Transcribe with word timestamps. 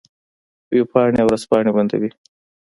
وېبپاڼې 0.73 1.17
او 1.21 1.27
ورځپاڼې 1.29 1.71
بندوي. 1.75 2.09